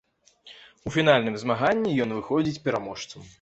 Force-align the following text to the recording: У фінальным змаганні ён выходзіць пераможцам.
У 0.87 0.93
фінальным 0.95 1.37
змаганні 1.41 1.93
ён 2.07 2.17
выходзіць 2.17 2.63
пераможцам. 2.65 3.21